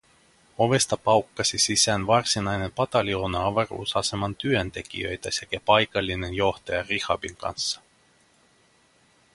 [0.57, 7.81] Ovesta paukkasi sisään varsinainen pataljoona avaruusaseman työntekijöitä sekä paikallinen johtaja Rihabin kanssa.